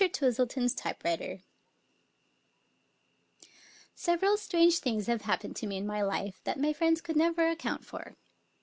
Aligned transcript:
Twistleton's 0.09 0.73
Typewriter 0.73 1.41
Several 3.93 4.35
strange 4.35 4.79
things 4.79 5.05
have 5.05 5.21
happened 5.21 5.55
to 5.57 5.67
me 5.67 5.77
in 5.77 5.85
my 5.85 6.01
life 6.01 6.41
that 6.43 6.59
my 6.59 6.73
friends 6.73 7.01
could 7.01 7.15
never 7.15 7.47
account 7.47 7.85
for. 7.85 8.15